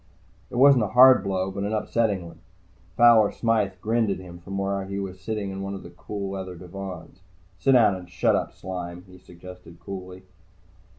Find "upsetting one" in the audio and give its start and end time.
1.73-2.39